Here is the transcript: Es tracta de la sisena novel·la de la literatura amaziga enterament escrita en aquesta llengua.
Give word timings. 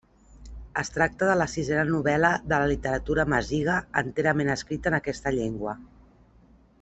Es 0.81 0.89
tracta 0.95 1.27
de 1.31 1.35
la 1.41 1.45
sisena 1.55 1.83
novel·la 1.89 2.31
de 2.47 2.51
la 2.63 2.69
literatura 2.73 3.27
amaziga 3.31 3.77
enterament 4.05 4.53
escrita 4.55 4.93
en 4.93 4.99
aquesta 5.01 5.35
llengua. 5.41 5.77